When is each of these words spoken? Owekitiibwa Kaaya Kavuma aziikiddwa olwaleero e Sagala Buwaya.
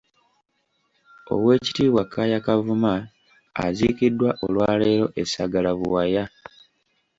Owekitiibwa 1.33 2.03
Kaaya 2.11 2.39
Kavuma 2.45 2.91
aziikiddwa 3.65 4.29
olwaleero 4.45 5.05
e 5.21 5.23
Sagala 5.33 5.71
Buwaya. 5.79 6.23